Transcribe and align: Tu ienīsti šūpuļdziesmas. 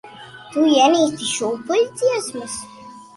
Tu 0.53 0.61
ienīsti 0.75 1.27
šūpuļdziesmas. 1.33 2.57